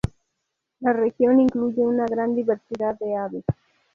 [0.79, 3.43] La región incluye una gran diversidad de aves.